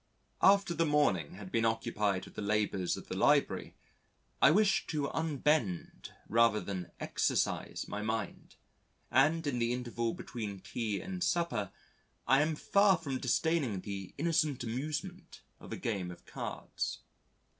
"After 0.41 0.73
the 0.73 0.83
morning 0.87 1.35
has 1.35 1.51
been 1.51 1.63
occupied 1.63 2.25
with 2.25 2.33
the 2.33 2.41
labours 2.41 2.97
of 2.97 3.07
the 3.07 3.15
library, 3.15 3.75
I 4.41 4.49
wish 4.49 4.87
to 4.87 5.11
unbend 5.11 6.11
rather 6.27 6.59
than 6.59 6.89
exercise 6.99 7.87
my 7.87 8.01
mind; 8.01 8.55
and 9.11 9.45
in 9.45 9.59
the 9.59 9.71
interval 9.71 10.15
between 10.15 10.59
tea 10.61 10.99
and 11.01 11.23
supper, 11.23 11.71
I 12.25 12.41
am 12.41 12.55
far 12.55 12.97
from 12.97 13.19
disdaining 13.19 13.81
the 13.81 14.15
innocent 14.17 14.63
amusement 14.63 15.43
of 15.59 15.71
a 15.71 15.77
game 15.77 16.09
of 16.09 16.25
cards." 16.25 17.01